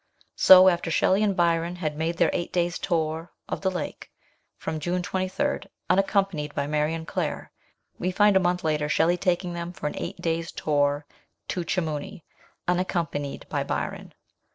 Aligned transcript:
So 0.35 0.67
after 0.67 0.89
Shelley 0.89 1.21
and 1.21 1.37
Byron 1.37 1.75
had 1.75 1.95
made 1.95 2.17
their 2.17 2.31
eight 2.33 2.51
days' 2.51 2.79
tour 2.79 3.31
of 3.47 3.61
the 3.61 3.69
lake, 3.69 4.09
from 4.57 4.79
June 4.79 5.03
23, 5.03 5.59
unaccompanied 5.91 6.55
by 6.55 6.65
Mary 6.65 6.95
and 6.95 7.07
Claire, 7.07 7.51
we 7.99 8.09
find 8.09 8.35
a 8.35 8.39
month 8.39 8.63
later 8.63 8.89
Shelley 8.89 9.15
taking 9.15 9.53
them 9.53 9.71
for 9.71 9.85
an 9.85 9.93
eight 9.95 10.19
days' 10.19 10.51
tour 10.51 11.05
to 11.49 11.63
Chamouni, 11.63 12.23
unaccompanied 12.67 13.45
by 13.47 13.63
Byron. 13.63 14.15